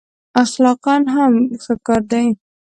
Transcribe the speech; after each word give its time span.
اخلاقأ 0.43 0.95
هم 1.13 1.33
ښه 1.63 1.73
کار 1.85 2.01
دی. 2.11 2.27